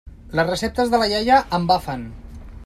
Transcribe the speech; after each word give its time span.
Les 0.37 0.47
receptes 0.47 0.93
de 0.95 1.01
la 1.03 1.09
iaia 1.11 1.39
embafen. 1.59 2.09